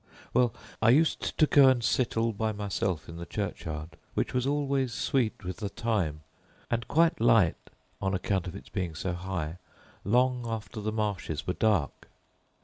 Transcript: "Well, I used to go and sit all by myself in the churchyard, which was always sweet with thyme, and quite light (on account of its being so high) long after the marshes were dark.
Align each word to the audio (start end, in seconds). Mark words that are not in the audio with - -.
"Well, 0.33 0.51
I 0.81 0.89
used 0.89 1.37
to 1.37 1.45
go 1.45 1.67
and 1.69 1.83
sit 1.83 2.17
all 2.17 2.33
by 2.33 2.53
myself 2.53 3.07
in 3.07 3.17
the 3.17 3.25
churchyard, 3.27 3.97
which 4.15 4.33
was 4.33 4.47
always 4.47 4.93
sweet 4.95 5.43
with 5.43 5.57
thyme, 5.57 6.21
and 6.71 6.87
quite 6.87 7.21
light 7.21 7.69
(on 8.01 8.15
account 8.15 8.47
of 8.47 8.55
its 8.55 8.69
being 8.69 8.95
so 8.95 9.13
high) 9.13 9.59
long 10.03 10.47
after 10.47 10.81
the 10.81 10.91
marshes 10.91 11.45
were 11.45 11.53
dark. 11.53 12.09